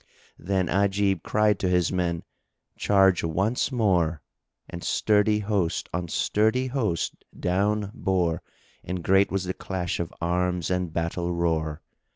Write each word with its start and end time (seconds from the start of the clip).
Then 0.39 0.65
Ajib 0.67 1.21
cried 1.21 1.59
to 1.59 1.69
his 1.69 1.91
men, 1.91 2.23
"Charge 2.75 3.23
once 3.23 3.71
more," 3.71 4.23
and 4.67 4.83
sturdy 4.83 5.37
host 5.41 5.89
on 5.93 6.07
sturdy 6.07 6.65
host 6.69 7.23
down 7.39 7.91
bore 7.93 8.41
and 8.83 9.03
great 9.03 9.31
was 9.31 9.43
the 9.43 9.53
clash 9.53 9.99
of 9.99 10.11
arms 10.19 10.71
and 10.71 10.91
battle 10.91 11.31
roar. 11.31 11.83